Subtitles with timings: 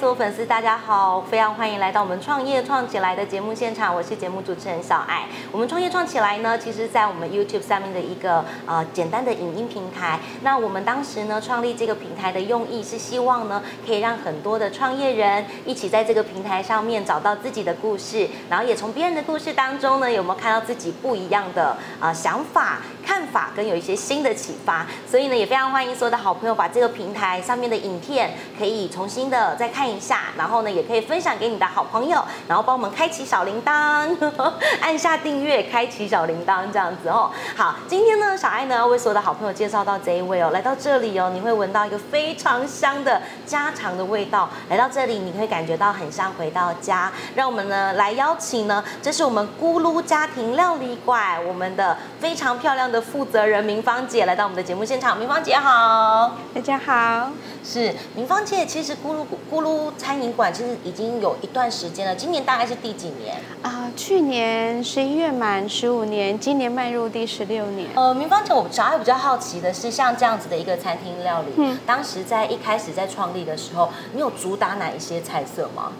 [0.00, 5.26] 所有粉丝，大家好，非常欢迎来到我们创业创起来的节目现场，我是节目主持人小爱。
[5.52, 10.18] 我们创业创起来呢，其实在我们 YouTube 上面的一个呃简单的影音平台。
[10.40, 24.86] 那我们当时呢创立这个平台的用意是希望呢，可以让很多的创业人一起在这个平台上面找到自己的故事，然后也从别人的故事当中呢，有没有看到自己不一样的啊想法、看法跟有一些新的启发。
[25.08, 29.56] 所以呢，也非常欢迎所有的好朋友把这个平台上面的影片可以重新的。
[29.56, 34.08] 再看一下，然后呢，也可以分享给你的好朋友，然后帮我们开启小铃铛，
[34.80, 37.30] 按下订阅，开启小铃铛，这样子哦。
[37.56, 44.48] 好，今天呢，小爱呢要为所有的好朋友介绍到这一位哦，来到这里哦，你会闻到一个非常香的家常的味道。
[44.68, 47.12] 来到这里，你会感觉到很像回到家。
[47.34, 55.18] 让我们呢来邀请呢，这是我们咕噜家庭料理馆，我们的非常漂亮的负责人明芳姐来到我们的节目现场。
[55.18, 57.30] 明芳姐好，大家好。
[57.62, 63.90] 是明芳姐，其实咕噜咕噜餐饮馆其实已经有一段时间了，今年大概是第几年啊？
[63.96, 67.88] 去年十一月满十五年，今年迈入第十六年。
[67.94, 75.92] 呃，明芳姐，我小爱比较好奇的是，像这样子的一个餐厅料理，嗯，当时在一开始在创立的时候，你有主打哪一些菜色吗？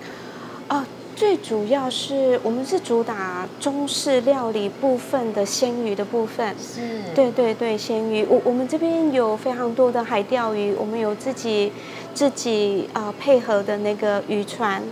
[0.69, 0.85] 哦。
[1.21, 6.81] 最主要是我们是主打中式料理部分的鲜鱼的部分，是，
[7.15, 8.25] 对对对，鲜鱼。
[8.27, 11.71] 我我们这边有非常多的海钓鱼，我们有自己。
[12.15, 14.83] 自己啊配合的那个渔船，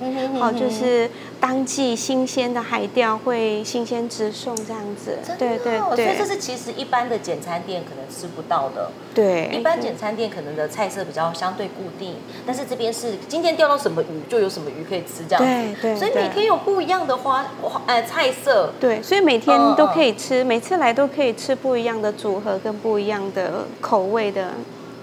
[0.41, 12.17] 哦，就是当季新鲜的海钓会新鲜直送这样子，对对对，所以这是其实一般的简餐店可能吃不到的，对，一般简餐店可能的菜色比较相对固定，
[12.47, 24.53] 但是这边是今天钓到什么鱼就有什么鱼可以吃这样子，对对，所以每天有不一样的花花呃菜色，对，所以每天都可以吃，每次来都可以吃不一样的组合跟不一样的口味的。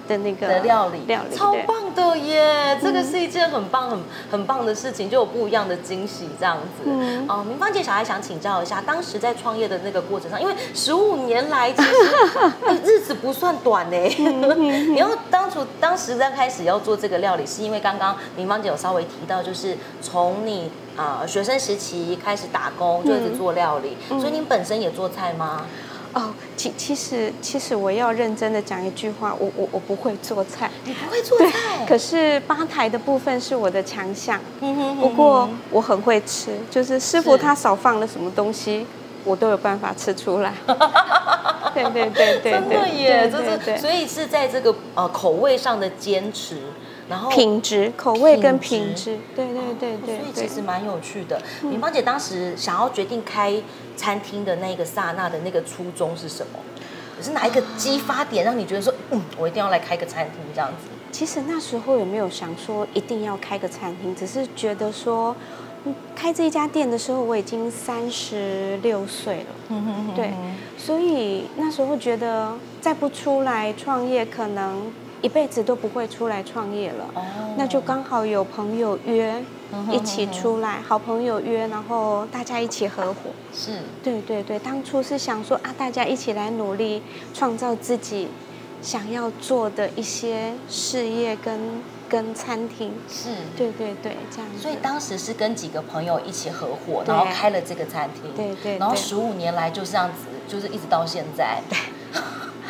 [0.07, 2.77] 的那个的料理，料理超棒的耶！
[2.81, 3.99] 这个是一件很棒、很
[4.31, 6.83] 很棒的事情，就有不一样的惊喜这样子。
[6.85, 11.91] 嗯，哦，明芳姐，小孩想请教一下，当时在创业的那个过程上，因为十五年来其实
[12.83, 13.97] 日子不算短呢。
[13.97, 25.65] 你要当初当时在开始要做这个料理，是因为刚刚明芳姐有稍微提到，就是从你啊学生时期开始打工，就一直做料理，所以您本身也做菜吗？
[26.15, 34.39] 哦，其其实其实我要认真的讲一句话，我我我不会做菜，你不会做菜，可是吧台的部分是我的强项，
[35.01, 38.87] 不过我很会吃，就是师傅他少放了什么东西，
[39.25, 40.53] 我都有办法吃出来。
[41.75, 46.61] 对对对对，真的耶，就是所以是在这个呃口味上的坚持。
[47.07, 51.39] 然后品质、口味跟品质，对对对对，所以其实蛮有趣的。
[51.61, 53.53] 敏芳姐当时想要决定开
[53.95, 56.59] 餐厅的那个刹那的那个初衷是什么？
[57.21, 60.87] 是哪一个激发点让你觉得说，嗯，我一定要来开个餐厅这样子？
[61.11, 65.35] 其实那时候也没有想说一定要开个餐厅，只是觉得说，
[66.15, 69.83] 开这一家店的时候我已经三十六岁了，
[70.15, 70.33] 对，
[70.75, 74.91] 所以那时候觉得再不出来创业可能。
[75.21, 77.09] 一辈子都不会出来创业了，
[77.57, 79.43] 那就刚好有朋友约
[79.91, 83.31] 一起出来，好朋友约，然后大家一起合伙。
[83.53, 87.01] 是，对对对，当初是想说啊，大家一起来努力，
[87.33, 88.27] 创造自己
[88.81, 92.93] 想要做的一些事业跟跟餐厅。
[93.09, 94.47] 是，对对对，这样。
[94.59, 98.31] 所以当时是跟几个朋友一起合伙，然后开了这个餐厅。
[98.35, 98.77] 对对。
[98.77, 101.61] 然后十五年来就这样子，就是一直到现在。
[101.67, 101.77] 对。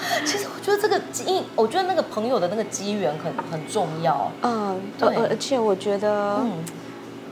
[0.26, 4.32] 其实我觉得这个机，我觉得那个朋友的那个机缘很很重要。
[4.42, 6.64] 嗯，对，而且我觉得，嗯，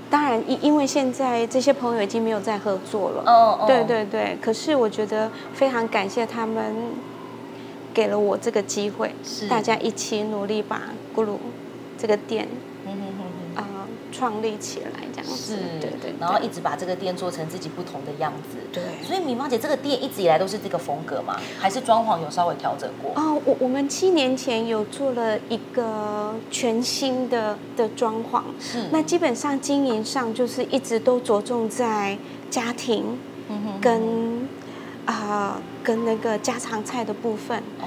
[0.09, 3.23] 当然因因为现在这些朋友已经没有再合作了。
[3.25, 4.37] 哦对对对。
[4.41, 6.75] 可是我觉得非常感谢他们
[7.93, 9.13] 给了我这个机会，
[9.49, 10.81] 大家一起努力把
[11.15, 11.37] 咕噜
[11.97, 12.45] 这个店
[12.85, 13.01] 啊、嗯
[13.55, 13.63] 呃。
[14.11, 18.83] 创立起来这样子，对对，然后一直把这个店做成自己不同的样子，对。
[19.05, 21.35] 所以米芳姐这个店一直以来都是这个风格吗？
[21.59, 23.11] 还是装潢有稍微调整过？
[23.15, 28.89] 哦，我我们七年前有做了一个全新的的装潢，是。
[28.91, 32.17] 那基本上经营上就是一直都着重在
[32.49, 33.17] 家庭，
[33.81, 34.47] 跟
[35.05, 37.59] 啊跟那个家常菜的部分。
[37.81, 37.85] 哦，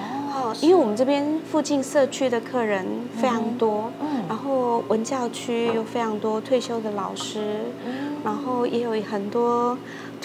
[0.60, 2.86] 因为我们这边附近社区的客人
[3.20, 9.76] 非常多，嗯，然后文教区有非常多退休的老师，嗯，然后也有很多。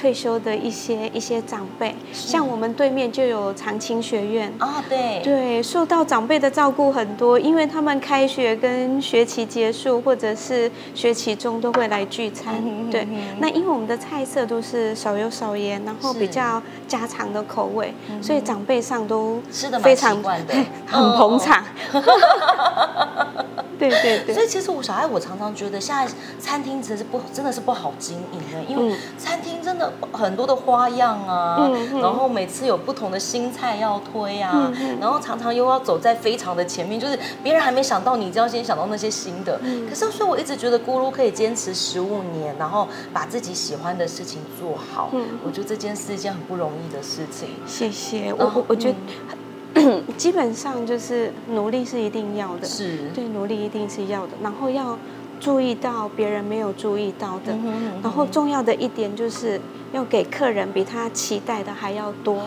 [0.02, 4.52] 退休的一些一些长辈，像我们对面就有长青学院。
[4.58, 5.22] 啊，对。
[5.24, 12.56] 对，受到长辈的照顾很多，因为他们开学跟学期结束或者是学期中都会来聚餐，
[12.90, 13.08] 对。
[13.38, 17.94] 那因为我们的菜色都是少油少盐，然后比较家常的口味，
[18.24, 20.18] 所以长辈上都吃的非常
[20.90, 21.64] 很捧场。
[23.90, 24.36] 对对对。
[24.36, 26.08] 所以其实我小爱，我常常觉得现在
[26.40, 31.70] 餐厅真的是不真的是不好经营的，因为餐厅真的很多的花样啊，
[32.00, 39.60] 然后每次有不同的新菜要推啊，然后常常又要走在非常的前面，就是别人还没想到，你就要先想到那些新的。
[39.90, 45.10] 可是所以我一直觉得咕噜可以坚持十五年，然后把自己喜欢的事情做好，
[45.44, 47.50] 我觉得这件事一件很不容易的事情。
[47.66, 48.96] 谢谢我我我觉得。
[50.18, 54.98] 基本上就是努力是一定要的，是对努力一定是要的，然后要
[55.40, 57.58] 注意到别人没有注意到的，
[58.04, 59.60] 然后重要的一点就是
[59.94, 62.44] 要给客人比他期待的还要多。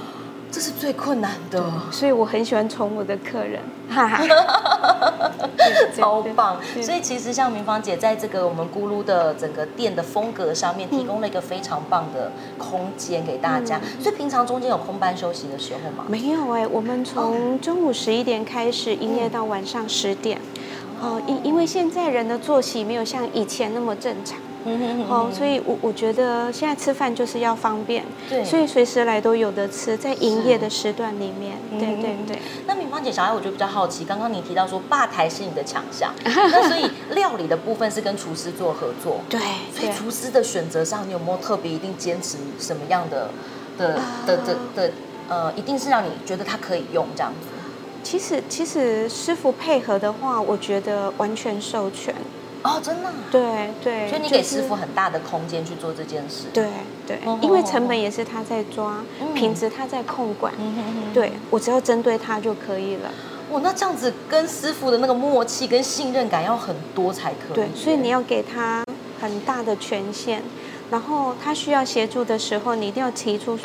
[0.55, 1.61] 这是最困难的，
[1.91, 3.61] 所以我很喜欢宠我的客人，
[3.91, 4.23] 哈哈
[5.93, 6.61] 超棒。
[6.81, 13.81] 所以其实像明芳姐在这个我们咕噜的整个店的风格上面，提供了一个非常棒的空间给大家。
[13.99, 16.05] 所以平常中间有空班休息的时候吗？
[16.07, 20.41] 没有哎，我们从中午十一点开始营业到晚上十点。
[21.03, 24.39] 哦，因因为现在人的作息没有像以前那么正常。
[25.07, 32.39] 好，所以，我我觉得现在吃饭就是要方便，对，所以随时来都有的吃，在营业的时段里面，对对对。
[32.67, 39.41] 那敏芳姐，小爱，我就比较好奇，刚刚你提到说吧台是你的强项， 那所以料理的部分是跟厨师做合作， 对，
[39.73, 43.31] 所以厨师的选择上，你有没有特别一定坚持什么样的
[43.77, 44.93] 的的的的
[45.29, 47.49] 呃，一定是让你觉得他可以用这样子？
[48.03, 52.15] 其实，其实师傅配合的话，我觉得完全授权。
[52.65, 56.67] 哦，真的，对对，所以你给师傅很大的空间去做这件事，对
[57.07, 60.51] 对，因为成本也是他在抓，品质他在控管，
[61.13, 63.11] 对我只要针对他就可以了。
[63.51, 67.55] 哇，那这样子跟师傅的那个默契跟信任感要很多才可以。
[67.55, 68.83] 对，所以你要给他
[69.21, 70.41] 很大的权限，
[70.91, 73.59] 然后他需要协助的时候，你一定要提出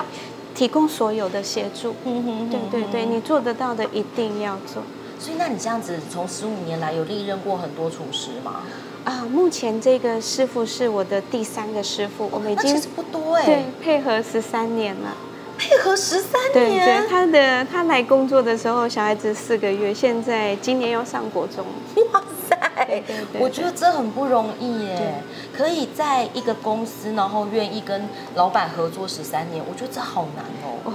[0.54, 1.96] 提供所有的协助。
[2.04, 4.84] 嗯哼，对对对，你做得到的一定要做。
[5.18, 8.64] 所以，那你这样子从十五年来有历任过很多厨师吗？
[9.06, 15.16] 啊，目前这个师傅是我的第三个师傅，我们已经不多哎，对，配合十三年了，
[15.58, 21.66] 配合十三年，对对，他的他来工作的时候小孩子四个月，现在今年要上国中，
[22.12, 23.04] 哇塞，
[23.40, 25.24] 我觉得这很不容易耶，
[25.56, 30.80] 可以在一个公司，然后愿意跟老板合作十三年，我觉得这好难哦。
[30.86, 30.94] 哦，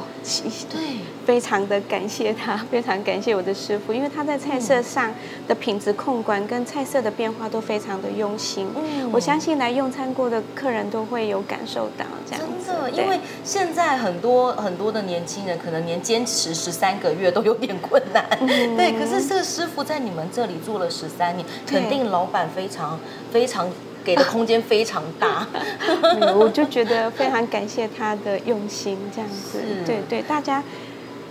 [0.70, 0.80] 对，
[1.26, 5.12] 非常的感谢他， 非常感谢我的师傅，因为他在菜色上
[5.46, 8.66] 的品质控管跟菜色的变化都非常的用心。
[8.74, 12.70] 嗯，我相信来用餐过的客人都会有感受到这样子。
[12.70, 18.26] 真的，因为现在很多很多的年轻人可能连坚持十三个月都有点困难。
[18.76, 22.98] 对，可是这个师傅在你们这里做了十三年，肯定老板非常
[23.30, 23.68] 非常。
[24.04, 25.46] 给的空间非常大，
[26.36, 30.62] 我就觉得非常感谢他的用心，这样子，对对，大家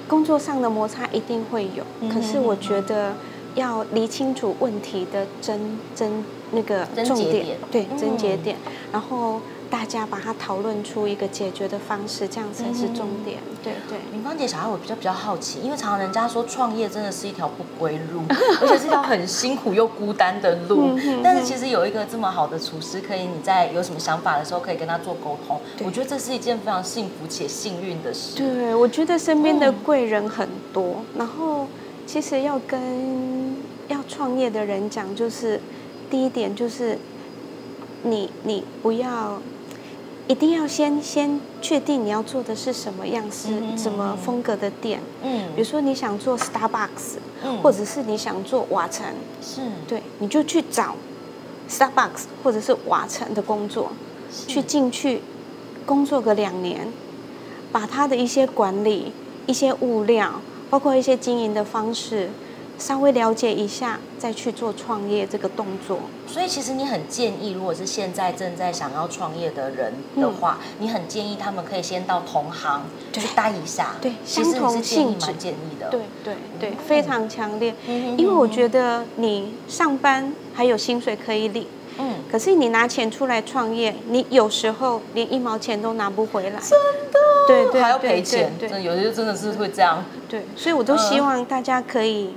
[0.07, 3.13] 工作上的摩擦一定会有，可是我觉得
[3.55, 8.57] 要理清楚问题的真真那个重点，对，真节点，
[8.91, 9.39] 然后。
[9.73, 13.39] 大家把它讨论出一个解决的方式，这样才是重点。
[13.63, 18.21] 对对，明芳姐，小孩我比较比较好奇，因为常常人家说创业真的是一条不归路，
[18.61, 20.91] 而且是一条很辛苦又孤单的路。
[21.23, 25.59] 但是其实有一个这么好的厨师，可以你在有什么想法的时候可以跟他做沟通。
[25.83, 28.37] 我觉得这是一件非常幸福且幸运的事。
[28.37, 30.97] 对，我觉得身边的贵人很多。
[31.17, 31.65] 然后
[32.05, 33.55] 其实要跟
[33.87, 35.59] 要创业的人讲，就是
[36.11, 36.99] 第一点就是
[38.03, 39.41] 你你不要。
[40.27, 45.01] 一定要先先确定你要做的是什么样式、什么风格的店。
[45.21, 47.57] 嗯，比如说你想做 Starbucks，嗯。
[47.61, 49.05] 或者是你想做瓦城，
[49.41, 50.95] 是，对，你就去找
[51.69, 53.91] Starbucks 或者是瓦城的工作，
[54.47, 55.21] 去进去
[55.85, 56.87] 工作个两年，
[57.71, 59.11] 把他的一些管理、
[59.45, 62.29] 一些物料，包括一些经营的方式。
[62.77, 65.99] 稍微了解一下，再去做创业这个动作。
[66.27, 73.95] 所以，其实你很建议，如果是现在正在想要创业的人的话，你很建议他们可以先到同行去待一下。
[74.01, 75.89] 对，相同性蛮建议的。
[75.89, 77.73] 对对对，非常强烈。
[78.17, 81.67] 因为我觉得你上班还有薪水可以领，
[81.99, 86.59] 嗯，可是你拿钱出来创业，你有时候连一毛钱都拿不回来。
[86.59, 86.71] 真
[87.11, 87.19] 的。
[87.47, 88.51] 对对，还要赔钱。
[88.57, 90.03] 对，有些真的是会这样。
[90.27, 92.33] 对，所以我都希望大家可以。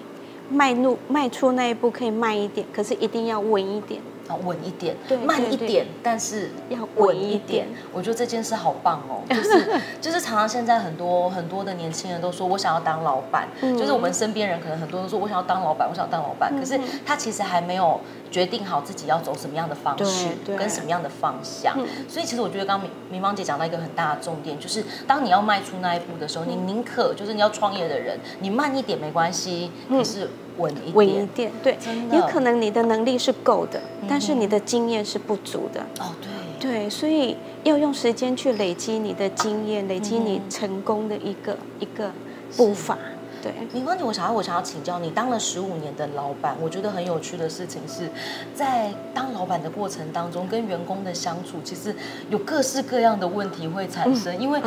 [0.51, 4.01] 迈入迈出那一步可以慢一点，可是一定要稳一点。
[4.29, 7.69] 啊，稳一点，慢一点，但是要稳一点。
[7.93, 21.77] 我觉得这件事好棒哦，就是就是常常现在很多很多的年轻人都说我想要当老板，就是我们身边人可能很多都说我想要当老板，我想要当老板，可是他其实还没有决定好自己要走什么样的方式，跟什么样的方向。
[22.09, 30.29] 所以其实我觉得刚明明芳姐讲到一个很大的重点，就是当你要迈出那一步的时候，你宁可就是你要创业的人，你慢一点没关系，可是。
[30.59, 31.51] 稳一稳一点。
[31.63, 31.79] 对
[32.13, 35.81] 有可能你的能力是够的，但是你的经验是不足的。
[36.01, 36.15] 哦，
[36.61, 42.11] 对，对，所以要用时间去累积你的经验，累积你成功的一个一个
[42.57, 42.97] 步伐。
[43.43, 48.11] 对，明芳姐，我想要我想要请教你，当了十五年的老板，我觉得很有趣的事情是，
[48.55, 51.95] 在当老板的过程当中，跟员工的相处，其实
[52.31, 54.61] 有各式各样的问题会产生，因为。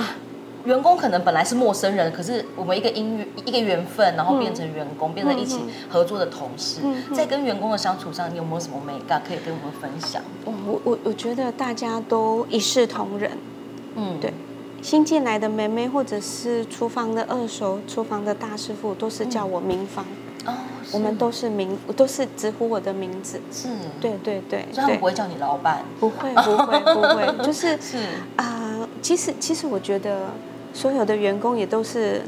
[0.66, 10.22] 员工可能本来是陌生人，可是我们一个因缘一个缘分，然后变成员工，变成一起合作的同事，嗯嗯在跟员工的相处上，你有没有什么美感可以跟我们分享？
[10.46, 13.32] 我我我我觉得大家都一视同仁。
[13.96, 14.34] 嗯，对
[14.82, 20.06] 新进来的妹妹或者是厨房的二手、厨房的大师傅，都是叫我明芳。
[20.46, 20.54] 哦，
[20.94, 23.42] 我们都是名，都是直呼我的名字。
[23.52, 23.68] 是，
[24.00, 27.98] 对对对对所以他们不，会叫你老板，不会不会不会， 就是是，
[28.38, 28.59] 啊、
[29.02, 30.28] 其实其实我觉得
[30.74, 32.22] 所有的员工也都是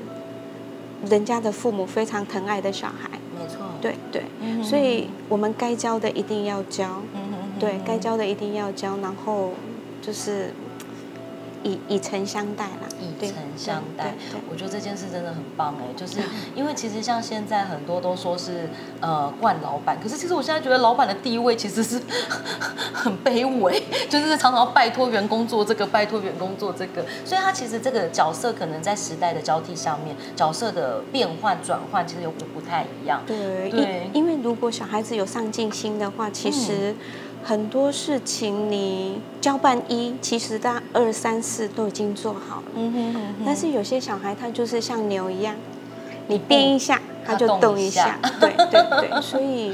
[1.09, 3.09] 人家的父母非常疼爱的小孩。
[3.37, 9.51] 没错，对对，嗯所以我们该教的一定要教，嗯对该教的一定要教，然后
[10.01, 10.51] 就是
[11.63, 14.13] 以以诚相待啦，以诚相待
[14.49, 16.19] 我觉得这件事真的很棒哎，就是
[16.55, 22.01] 因为其实像现在很多都说是呃惯老板，可是其实我现在觉得老板的地位其实是
[22.93, 33.21] 很卑微，就是常常要拜托员工做这个，拜托员工做这个，所以他其实这个角色可能在时代的交替上面，角色的变换转换其实有不太一样。
[33.25, 36.95] 对，因为如果小孩子有上进心的话，其实
[37.43, 42.63] 很多事情你交办一，其实他二三四都已经做好了。
[42.75, 43.35] 嗯哼哼。
[43.45, 45.55] 但是有些小孩他就是像牛一样，
[46.27, 48.19] 你变一下他他就动一下。
[48.39, 49.73] 动一下，对对对，所以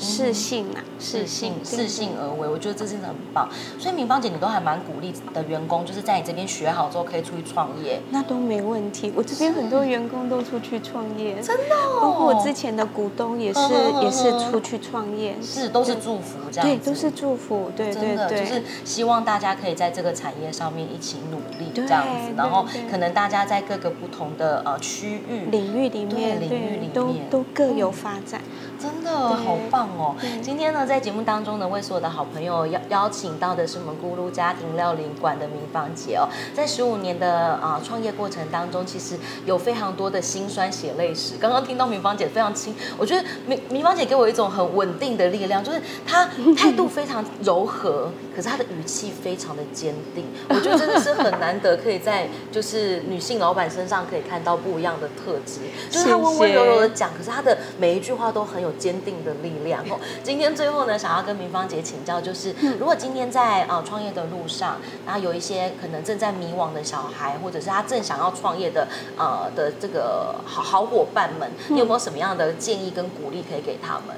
[0.00, 3.48] 适性啊，适性对适性而为，我觉得这真的很棒。
[3.78, 8.00] 所以明芳姐，你都还蛮鼓励的员工，就是在你这边学好之后可以出去创业。
[8.10, 9.12] 那都没问题。
[9.14, 13.60] 我这边很多员工都出去创业，真的哦包括我之前的股东也是
[14.02, 28.40] 也是出去创业，是都是祝福这样对，都是祝福，对对真的对，就是希望大家可以在这个产业上面一起努力这样子，然后可能大家在各个不同的呃区域，领域里对面，领域里都面都各有发展。
[28.78, 30.14] 真的好棒哦！
[30.42, 36.28] 今天呢，在节目当中呢，为所有的好朋友邀邀请到的是我们咕噜家庭料理馆的明芳姐哦。
[36.54, 41.34] 在十五年的啊、创业过程当中，其实有非常多的辛酸血泪史。
[41.38, 50.24] 刚刚听到明芳姐非常轻，我觉得明明芳姐给我一种很稳定的力量，就是她态度非常柔和，可是她的语气非常的坚定。
[50.48, 59.98] 我觉得真的是很难得，可以在就是女性老板身上可以看到不一样的特质， 就是她温温柔柔的讲，可是她的每一句话都很有坚定的力量哦。
[60.24, 74.16] 今天最后呢，想要跟明芳姐请教，就是如果今天在呃创业的路上，然后有一些可能正在迷惘的小孩，或者是他正想要创业的呃的这个好好伙伴们，你有没有什么样的建议跟鼓励可以给他们？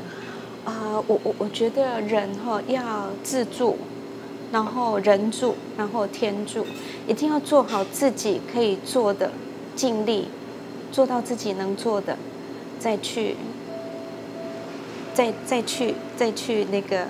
[0.64, 2.81] 啊、我我我觉得人哈、要
[3.25, 3.76] 自助，
[4.52, 6.66] 然后人助，然后天助，
[7.09, 9.30] 一定要做好自己可以做的，
[9.75, 10.28] 尽力
[10.92, 12.16] 做到自己能做的，
[12.78, 13.37] 再去，
[15.14, 17.06] 再再去再去那个，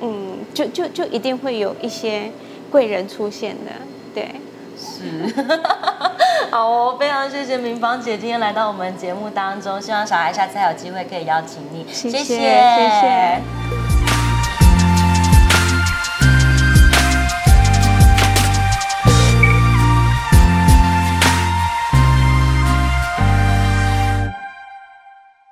[0.00, 2.32] 嗯，就就就一定会有一些
[2.70, 3.70] 贵人出现的，
[4.12, 4.28] 对。
[4.76, 5.32] 是，
[6.50, 13.69] 好哦，非常谢谢明芳姐今天来到我们节目当中，希望小孩下次还有机会可以邀请你，谢谢谢谢